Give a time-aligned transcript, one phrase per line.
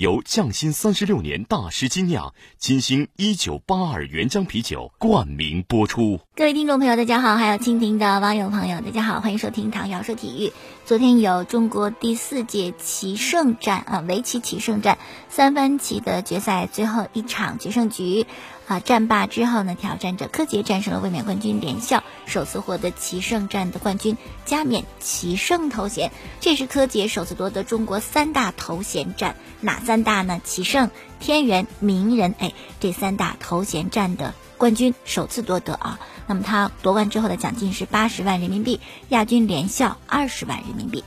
[0.00, 6.20] 由匠心三十六年大师精酿金星一九八二原浆啤酒冠名播出。
[6.34, 10.54] 各位听众朋友，大家好；还有蜻蜓的网友朋友，大家好，欢迎收听唐瑶说体育。
[10.86, 14.96] 昨天有中国第四届棋圣战啊，围棋棋圣战
[15.28, 18.24] 三番棋的决赛最后一场决胜局。
[18.70, 26.12] 啊，战罢之后呢，挑战者柯洁战胜了卫冕冠军连笑，首次获得棋圣战的冠军，加冕棋圣头衔。
[26.38, 30.40] 这是柯洁首次夺得中国三大头衔战，哪三大呢？
[30.44, 30.88] 棋圣、
[31.18, 35.98] 天元、名人，哎，这三大头衔战的冠军首次夺得啊。
[36.28, 38.78] 那么他夺完之后的奖金是八十万人民币，
[39.08, 41.02] 亚军连笑二十万人民币。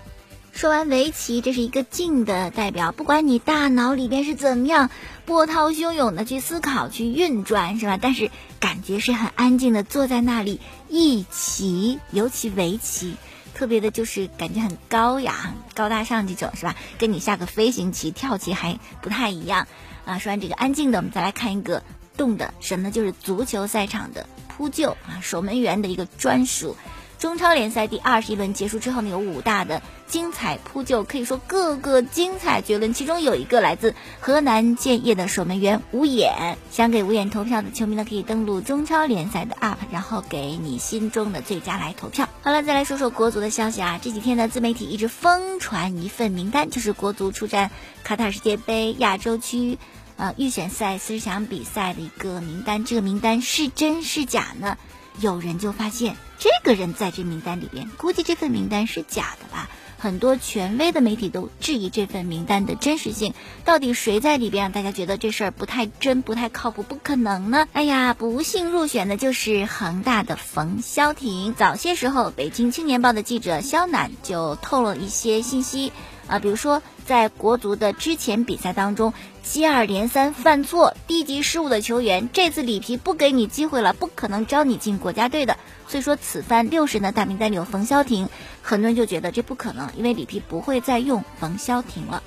[0.53, 2.91] 说完围棋，这是一个静的代表。
[2.91, 4.91] 不管你大脑里边是怎么样
[5.25, 7.97] 波涛汹涌的去思考、去运转，是吧？
[7.99, 8.29] 但是
[8.59, 13.15] 感觉是很安静的坐在那里一棋，尤其围棋，
[13.55, 16.75] 特别的就是感觉很高雅、很高大上这种，是吧？
[16.99, 19.67] 跟你下个飞行棋、跳棋还不太一样
[20.05, 20.19] 啊。
[20.19, 21.81] 说完这个安静的，我们再来看一个
[22.15, 22.91] 动的，什么？
[22.91, 26.77] 就是足球赛场的扑救啊，守门员的一个专属。
[27.23, 32.93] 中超联赛第二十一轮结束之后呢，有五大的精彩扑救，可以说个个精彩绝伦。
[32.93, 42.27] 其中有一个来自河南建业的守门员吴眼，想给吴眼投票的球迷呢，可以登录中超联赛的 UP，然后给你心中的最佳来投票。
[42.41, 47.71] 好了，再来说说国足的消息啊，这几天呢，自媒体一直疯传一份名单，就是国足出战
[48.03, 49.77] 卡塔尔世界杯亚洲区
[50.17, 52.83] 呃预选赛四十强比赛的一个名单。
[52.83, 54.77] 这个名单是真是假呢？
[55.19, 56.15] 有人就发现。
[56.39, 59.69] 这个人在这名单里边，估计这份名单是假的吧？
[59.97, 64.63] 很多权威的媒体都质疑这份名单的真实性，到底谁在里边？
[64.63, 67.69] 让大家觉得这事儿不太真，不太靠谱，不可能呢？
[67.71, 71.53] 哎呀，不幸入选的就是恒大的冯潇霆。
[71.53, 75.93] 早些时候，北京青年报的记者肖楠就透露一些信息。
[76.27, 79.13] 啊，比如说在国足的之前比赛当中，
[79.43, 85.57] 接二连三犯错、低级失误的球员，这次里皮不给你机会了，不可能招你进国家队的。
[85.87, 88.29] 所以说，此番六十人的大名单里有冯潇霆，
[88.61, 92.23] 很多人就觉得这不可能，因为里皮不会再用冯潇霆了。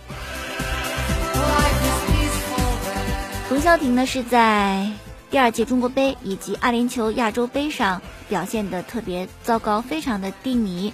[3.49, 4.91] 冯潇霆呢是在
[5.31, 10.93] 第二届中国杯以及阿联酋亚洲杯上表现的特别糟糕，非常的低迷。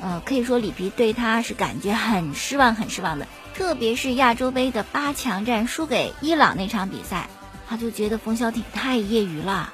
[0.00, 3.26] 呃，可以说里皮对他是感觉很失望，很失望的。
[3.54, 7.28] 特别是亚洲杯的八强战输给伊朗那场比赛，
[7.68, 9.72] 他就觉得冯潇霆太业余了。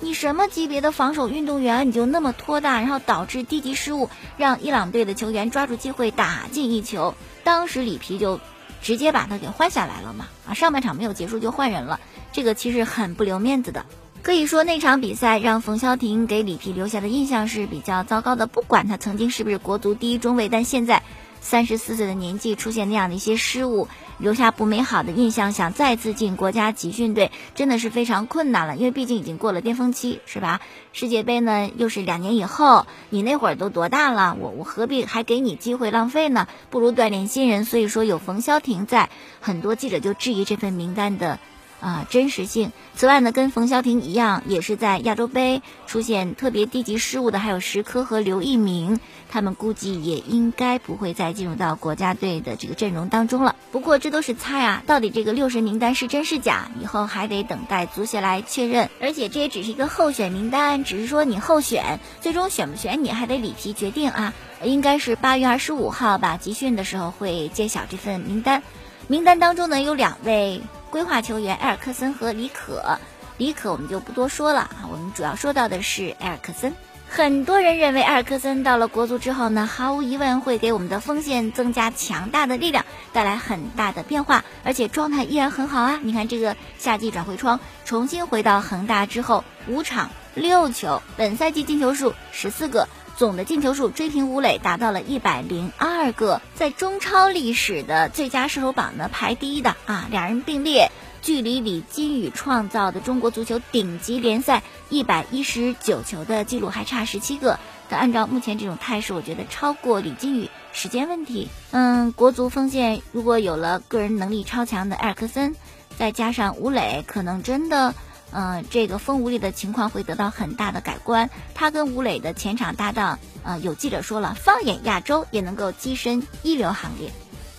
[0.00, 7.14] 你什么级别的防守运动员，你就那么拖大，然后导致低级失误，让伊朗队的球员抓住机会打进一球。
[7.44, 8.40] 当时里皮就
[8.80, 11.98] 直接把他给换下来了嘛，啊，上半场没有结束就换人了，
[12.32, 13.84] 这个其实很不留面子的。
[14.22, 18.46] 可以说那场比赛让冯潇霆给里皮留下的印象是比较糟糕的。
[18.46, 21.02] 不管他曾经是不是国足第一中卫，但现在
[21.40, 28.76] 三十四岁的年纪出现那样的一些失误，留下不美好的印象，想再次进国家集训队真的是非常困难了。
[28.76, 30.60] 因为毕竟已经过了巅峰期，是吧？
[30.92, 34.36] 世界杯呢又是两年以后，你那会儿都多大了？
[34.38, 36.48] 我我何必还给你机会浪费呢？
[36.68, 37.64] 不如锻炼新人。
[37.64, 39.08] 所以说有冯潇霆在，
[39.40, 41.38] 很多记者就质疑这份名单的。
[41.80, 42.72] 啊，真实性。
[42.94, 48.98] 此外呢，跟冯潇霆一样，也是在亚洲杯出现特别低级失误的，还有石科和刘一鸣，
[49.30, 53.54] 他们估计也应该不会再进入到国家队的这个阵容当中了。
[53.70, 58.90] 不过这都是猜啊，到底这个六十名单是真是假，以后还得等待足协来确认。
[59.00, 64.34] 而且这也只是一个候选名单，只是说你候选，最终选不选你还得里皮决定啊。
[64.64, 68.64] 应该是八月二十五号吧，集训的时候会揭晓这份名单。
[69.08, 70.62] 名单当中呢有两位。
[70.90, 72.98] 规划球员埃尔克森和李可，
[73.36, 76.74] 李可我们就不多说了啊，我们主要说到的是埃尔克森。
[77.10, 86.00] 很多人认为埃尔克森到了国足之后呢，毫无疑问会给我们的锋线增加强大的力量，带来很大的变化，而且状态依然很好啊。
[86.02, 92.88] 你看这个夏季转会窗重新回到恒大之后，五场六球，本赛季进球数十四个。
[93.18, 107.58] 总的进球数追平吴磊，达到了一百零二个，在中超历史的最佳射手榜呢排第一的啊，两人并列，距离李金羽创造的中国足球顶级联赛一百一十九球的记录还差十七个。
[107.88, 111.48] 但按照目前这种态势，我觉得超过李金羽时间问题。
[111.72, 115.56] 嗯，国足锋线如果有了个人能力超强的埃尔克森，
[115.98, 117.96] 再加上吴磊，可能真的。
[118.30, 121.30] 嗯，这个锋无力的情况会得到很大的改观。
[121.54, 127.10] 他跟吴磊的前场搭档，呃，有记者说了，放眼亚洲也能够跻身一流行列。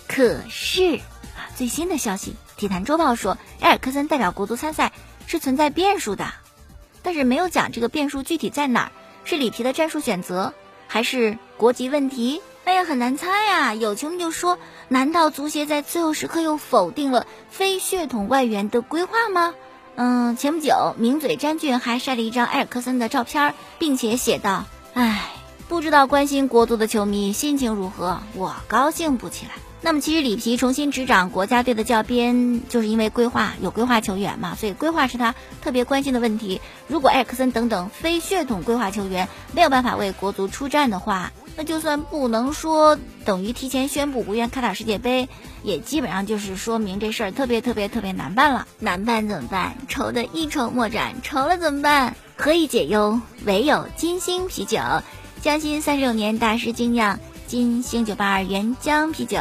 [0.06, 1.00] 可是，
[1.56, 4.92] 最新的消息，体坛周报说，埃尔克森代表国足参赛
[5.26, 6.32] 是存在变数的，
[7.02, 8.92] 但是没有讲这个变数具体在哪儿，
[9.24, 10.54] 是里皮的战术选择，
[10.86, 12.42] 还是国籍问题？
[12.64, 13.74] 哎呀，很难猜呀。
[13.74, 14.58] 有球迷就说，
[14.88, 19.54] 难道足协在最后时刻又否定了非血统外援的规划吗？
[20.02, 24.64] 嗯，前不久，名嘴詹俊还晒了一张埃尔克森的照片，并且写道
[24.94, 25.28] ：“唉，
[25.68, 29.52] 不知道关心国足的球迷心情如何，我高兴不起来。”
[29.82, 36.62] 那么，其实里皮重新执掌国家队的教鞭，就是因为规划有规划球员嘛，所以规划是他特别关心的问题。
[36.88, 45.28] 如果埃尔克森等等非血统规划球员没有办法为国足出战的话，那就算不能说等于提前宣布无缘开打世界杯，
[45.62, 48.66] 也基本上就是说明这事儿特别特别特别难办了。
[48.78, 49.76] 难办怎么办？
[49.86, 51.16] 愁的一筹莫展。
[51.22, 52.16] 愁了怎么办？
[52.34, 53.20] 何以解忧？
[53.44, 54.78] 唯有金星啤酒。
[55.42, 59.36] 江心三十六年大师精酿金星九八二原浆啤酒，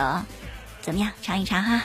[0.82, 1.14] 怎么样？
[1.22, 1.84] 尝一尝哈。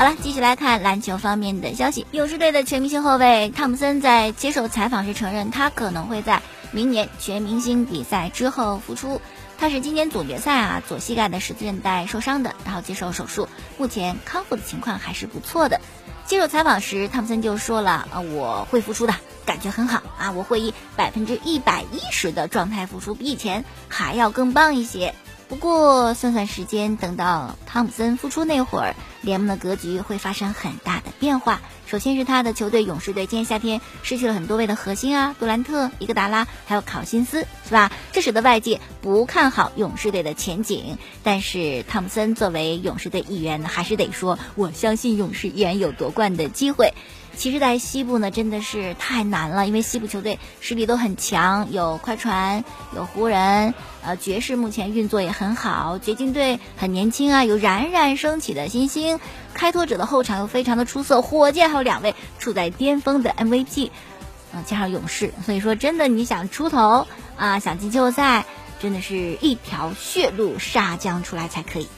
[0.00, 2.06] 好了，继续来看篮球方面的消息。
[2.10, 6.40] 勇士队的全明星后卫汤普森在接受采访时承认，他可能会在
[6.72, 9.20] 明年全明星比赛之后复出。
[9.58, 15.82] 他是今年总决赛啊左膝盖的十字韧带受伤的，然后接受手术，目前康复的情况还是不错的。
[16.24, 19.14] 接受采访时，汤普森就说了：“啊，我会复出的，
[19.44, 25.14] 感觉很好啊，我会以百分之一百一十的状态复出，比以前还要更棒一些。”
[25.50, 31.60] 不过算算时间，等到汤普森复出那会儿，联盟的格局会发生很大的变化。
[31.88, 37.90] 首先是他的球队勇士队，今年夏天失去了很多位的核心啊，杜兰特、伊戈达拉还有考辛斯，是吧？
[38.12, 40.98] 这使得外界不看好勇士队的前景。
[41.24, 46.94] 但是汤普森作为勇士队一员，还是得说，我相信勇士依然有夺冠的机会。
[47.40, 52.64] 其实，在西部呢，真的是太难了，因为西部球队实力都很强，有快船，
[52.94, 53.72] 有湖人，
[54.04, 59.18] 呃，爵士目前运作也很好，掘金队很年轻啊，有冉冉升起的新星，
[59.54, 63.90] 开拓者的后场又非常的出色，火箭还有两位处在巅峰的 MVP，
[64.52, 67.06] 嗯，加上勇士，所以说真的你想出头
[67.38, 68.44] 啊，想进季后赛，
[68.82, 71.88] 真的是一条血路杀将出来才可以。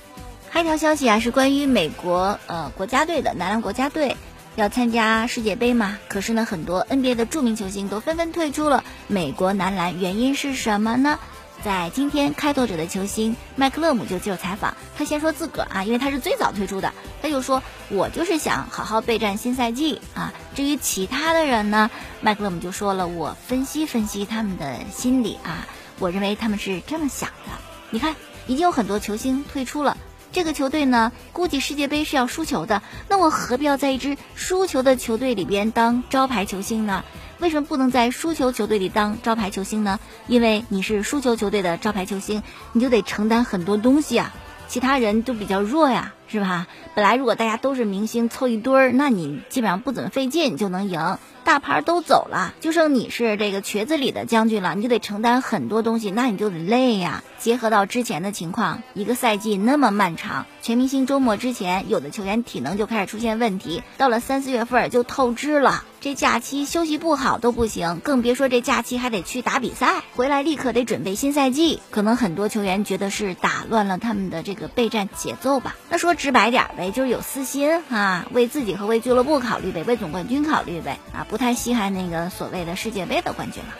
[0.51, 4.17] 还有一条消息啊，是关于美国呃国家队的男篮国家队。
[4.55, 5.99] 要参加世界杯嘛？
[6.09, 11.19] 可是呢，很多 NBA 的著名球星都纷纷退出了美国男篮，原因是什么呢？
[11.65, 21.89] 在今天，开拓者的球星麦克勒姆就接受采访，他先说自个儿啊，因为他是最早退出的，他就说：“我就是想好好备战新赛季啊。”至于其他的人呢，
[22.21, 25.67] 麦克勒姆就说了：“我分析分析他们的心理啊，
[26.01, 27.53] 我认为他们是这么想的。
[27.91, 28.17] 你看，
[28.49, 29.97] 已经有很多球星退出了。”
[30.33, 32.81] 这个球队呢，估计世界杯是要输球的。
[33.07, 37.05] 那我何必要在一支输球的球队里边当招牌球星呢？
[37.39, 40.01] 为什么不能在输球球队里当招牌球星呢？
[40.29, 42.43] 因为你是输球球队的招牌球星，
[42.73, 44.33] 你就得承担很多东西啊，
[44.69, 46.67] 其他人都比较弱呀，是吧？
[46.95, 51.19] 本来如果大家都是明星凑一堆儿，那你基本上不怎么费劲就能赢。
[51.45, 57.23] 大牌都走了，就剩你是这个瘸子里的将军了，你就得承担很多东西，那你就得累呀。
[57.39, 65.85] 结合到之前的情况，一个赛季那么漫长，全明星周末之前，有的球员体能就开始出现问题，到了三四月份就透支了。
[66.03, 71.81] 这假期休息不好都不行，更别说这假期还得去打比赛，回来立刻得准备新赛季。
[71.93, 75.77] 可能很多球员觉得是打乱了他们的这个备战节奏吧。
[75.91, 83.71] 那说直白点呗，就是有私心啊，为自己和为俱乐部考虑呗，为总冠军考虑呗，啊，不太稀罕那个所谓的世界杯的冠军了。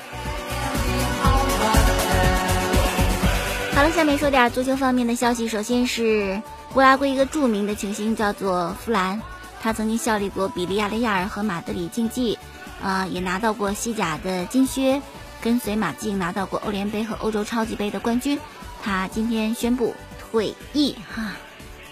[3.75, 5.49] 好了，下面说点足球方面的消息。
[5.49, 6.41] 首先是
[6.77, 9.23] 乌拉圭一个著名的球星叫做弗兰。
[9.63, 12.37] 他曾经效力过比利亚雷亚尔和马德里竞技，
[12.83, 15.01] 啊，也拿到过西甲的金靴，
[15.41, 18.41] 跟随马竞拿到过欧联杯和欧洲超级杯的冠军。
[18.83, 21.35] 他今天宣布退役，哈，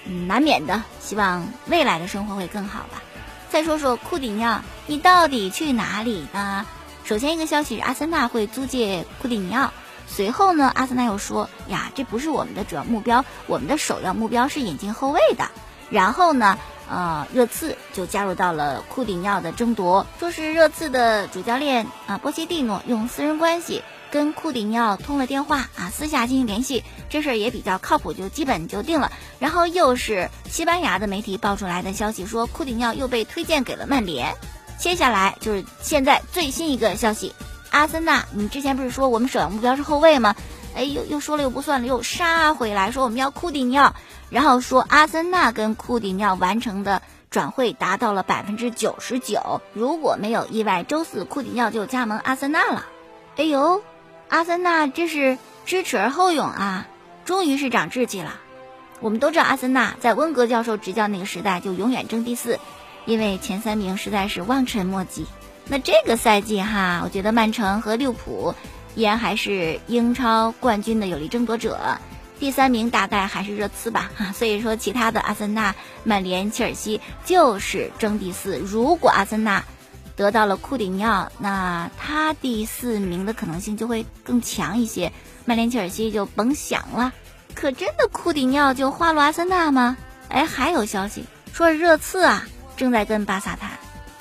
[0.04, 3.00] 嗯，难免的，希望未来的生活会更好吧。
[3.50, 6.66] 再说说库蒂尼奥，你到底去哪里呢？
[7.04, 9.72] 首先一个消息是阿森纳会租借库蒂尼奥，
[10.08, 15.48] 随后呢，阿森纳又说呀，这不是我们的主要目标，我们的首要目标是引进后卫的。
[15.88, 16.58] 然后呢？
[16.90, 29.12] 呃，热刺就加入到了库蒂尼奥的争夺，说是热刺的主教练啊波切蒂诺用私人关系跟库蒂尼奥通了电话啊，私下进行联系，这事儿也比较靠谱，就基本就定了。
[29.38, 34.34] 然后又是西班牙的媒体爆出来的消息，说库蒂尼奥又被推荐给了曼联。
[34.76, 37.32] 接下来就是现在最新一个消息，
[37.70, 40.34] 阿森纳，你之前不是说我们首要目标是后卫吗？
[40.74, 43.94] 哎，又又说了又不算了，又杀回来，说我们要库蒂尼奥。
[44.30, 49.60] 然后说阿森纳跟库蒂尼奥完成的转会达到了百分之九十九。
[49.74, 52.86] 如果没有意外，周四库蒂尼奥就加盟阿森纳了。
[53.36, 53.82] 哎呦，
[54.28, 56.86] 阿森纳这是知耻而后勇啊！
[57.24, 58.40] 终于是长志气了。
[59.00, 62.58] 我们都知道，阿森纳在温格教授执教那个时代就永远争第四，
[63.06, 65.26] 因为前三名实在是望尘莫及。
[65.66, 68.54] 那这个赛季哈，我觉得曼城和利物浦
[68.94, 71.78] 依然还是英超冠军的有力争夺者，
[72.40, 74.10] 第三名大概还是热刺吧。
[74.16, 78.58] 哈，所以说其他的阿森纳、曼联、切尔西就是争第四。
[78.58, 79.62] 如果阿森纳
[80.16, 85.12] 得到了库蒂尼奥，那他第四名的可能性就会更强一些。
[85.44, 87.12] 曼联、切尔西就甭想了。
[87.54, 89.96] 可真的库蒂尼奥就花落阿森纳吗？
[90.28, 93.70] 哎，还有消息说热刺啊正在跟巴萨谈，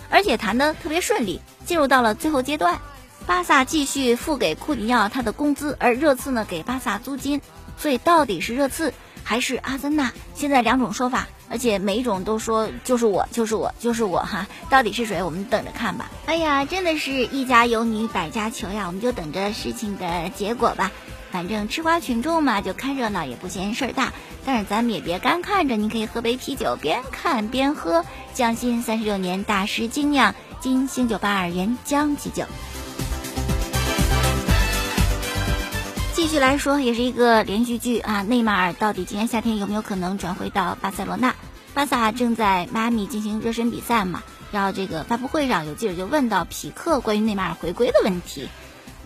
[0.09, 2.79] 而且谈的特别顺利，进入到了最后阶段。
[3.25, 7.39] 巴萨继续付给库蒂尼奥他的工资，而热刺呢给巴萨租金。
[7.79, 8.93] 所以到底是热刺
[9.23, 10.11] 还是阿森纳？
[10.35, 14.45] 现在两种说法，而且每一种都说就是我，就是我，就是我哈。
[14.69, 15.23] 到底是谁？
[15.23, 16.11] 我们等着看吧。
[16.25, 20.91] 哎呀，真的是一家有女百家求呀，我们就等着事情的结果吧。
[21.31, 24.11] 反正吃瓜群众嘛，就看热闹也不嫌事儿大。
[24.45, 28.03] 但是咱们也别干看着，你可以喝杯啤酒，边看边喝。
[28.33, 32.45] 匠心三十六年大师精酿金星九八二原浆啤酒。
[36.19, 38.23] 继续来说，也是一个连续剧啊。
[38.23, 41.33] 内马尔到底今年夏天有没有可能转回到巴塞罗那？
[41.73, 44.21] 巴萨正在迈阿密进行热身比赛嘛。
[44.51, 48.49] 然后这个发布会上，有记者就问到皮克关于内马尔回归的问题。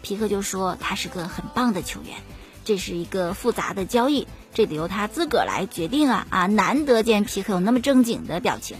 [0.01, 2.17] 皮克就说他是个很棒的球员，
[2.65, 6.47] 这是一个复杂的交易，这得由他自个儿来决定啊啊！
[6.47, 8.77] 难得见皮克有那么正经的表情。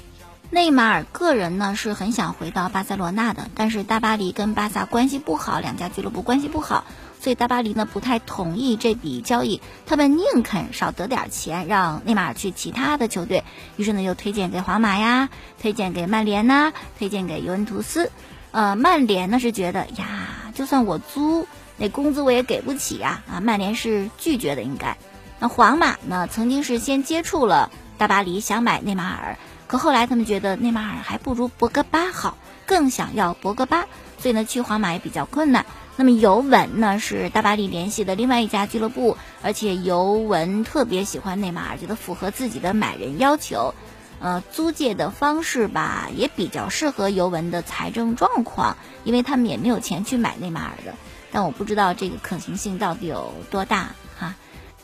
[0.49, 6.83] 内马尔个人呢是很想回到巴塞罗那的，但是大巴黎跟巴萨关系不好，两家俱乐部关系不好，
[7.23, 13.45] 所以大巴黎呢不太同意这笔交易，他们宁肯少得点钱，让内马尔去其他的球队。
[13.77, 15.29] 于是呢又推荐给皇马呀，
[15.61, 18.11] 推荐给曼联呐，推荐给尤文图斯。
[18.51, 23.23] 呃，曼联呢是觉得呀，就算我租，那工资我也给不起呀。
[23.31, 24.97] 啊，曼联是拒绝的，应该。
[25.39, 29.37] 那皇马呢，曾经是先接触了大巴黎，想买内马尔，
[29.67, 33.85] 可后来他们觉得内马尔还不如博格巴好，更想要博格巴，
[34.19, 35.65] 所以呢，去皇马也比较困难。
[35.95, 43.73] 那么尤文呢，是大巴黎联系的另外一家俱乐部，而且尤文特别喜欢内马尔，觉得符合自己的买人要求。
[44.19, 50.95] 呃，租借的方式吧，也比较适合尤文的财政状况，因为他们也没有钱去买内马尔的。
[51.31, 54.35] 但我不知道这个可行性到底有多大哈。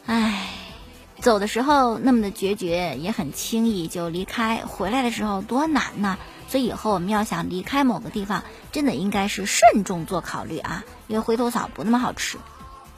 [0.06, 0.50] 唉，
[1.22, 6.18] 走的时候那么的决绝，也很轻易就离开；回来的时候多难呢。
[6.48, 12.38] 所以以后我们要想离开某个地方，真的应该是慎重做考虑啊，因为回头草不那么好吃。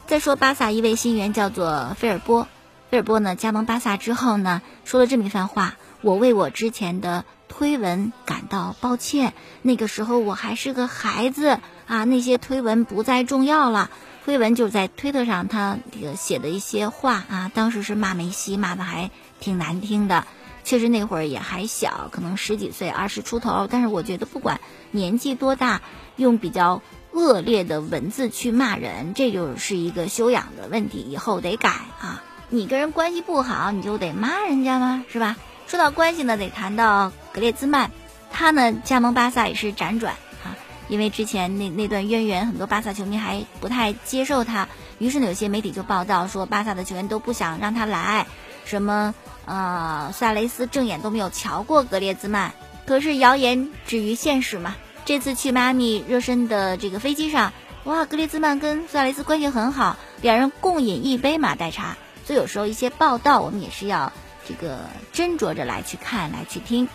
[0.08, 2.48] 再说巴萨一位新员叫做菲尔波，
[2.90, 5.76] 菲尔波呢加盟巴萨之后呢，说了这么一番话。
[6.02, 9.34] 我为我之前的推文感到抱歉。
[9.62, 13.92] 那个时候我还是个孩子啊，那些推文不再重要了。
[14.24, 19.10] 推文就是在推特上他这个写的一些话啊，当时是骂梅西，骂的还
[19.40, 20.26] 挺难听的。
[20.64, 23.68] 确实那会儿也还小，可能十几岁、二十出头。
[23.70, 24.62] 但是我觉得不管
[24.92, 25.82] 年纪多大，
[26.18, 32.24] 用比较恶劣的文字去骂人，这就是一个修养的问题，以后得改啊。
[32.50, 35.04] 你跟人关系不好，你就得骂人家吗？
[35.12, 35.36] 是吧？
[35.66, 37.90] 说到关系呢，得谈到格列兹曼，
[38.32, 40.16] 他呢加盟巴萨也是辗转，
[40.92, 44.68] 因为之前那那段渊源，很多巴萨球迷还不太接受他，
[45.00, 48.28] 于是呢有些媒体就报道说巴萨的球员都不想让他来，
[48.66, 52.52] 什么呃萨雷斯正眼都没有瞧过格列兹曼，
[52.86, 57.54] 可是谣言止于现实嘛，这次去迈阿密热身的这个飞机上，
[57.86, 61.96] 哇，格列兹曼跟萨雷斯关系很好，两人共饮一杯马黛茶，
[62.26, 64.12] 所以有时候一些报道我们也是要。
[64.44, 64.80] 这个
[65.14, 66.90] 斟酌着来去看，来去听。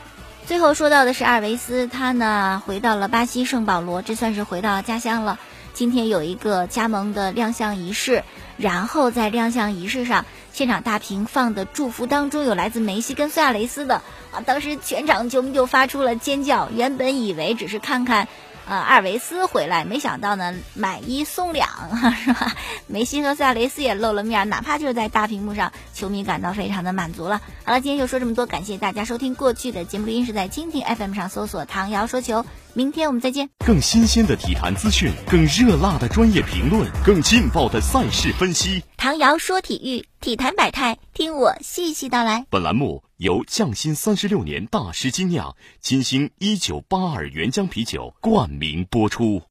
[0.46, 5.40] 最后说到的是阿尔维斯，他呢回到了巴西圣保罗，这算是回到家乡了。
[5.74, 8.22] 今天有一个加盟的亮相仪式，
[8.56, 13.96] 然后在亮相仪式上，现场大屏放的祝福当中有来自梅西跟苏亚雷斯的
[14.30, 16.68] 啊，当时全场球迷就发出了尖叫。
[16.72, 18.28] 原本以为只是看看。
[18.68, 21.68] 呃，阿尔维斯回来，没想到呢，买一送两，
[22.25, 22.56] 是吧？
[22.88, 27.40] 梅西和苏亚雷斯也露了面，哪怕就是在大屏幕上，球迷感到非常的满足了。
[27.64, 32.44] 好了，今天就说这么多，感谢大家收听过去的节目录音是在蜻蜓 FM 上搜索“唐瑶说球”，
[32.75, 33.50] 明天我们再见。
[33.64, 38.82] 更新鲜的体坛资讯，更热辣的专业评论，更劲爆的赛事分析。
[38.96, 42.46] 唐瑶说体育，体坛百态，听我细细道来。
[42.50, 49.42] 本栏目由匠心三十六年大师精酿金星一九八二原浆啤酒冠名播出。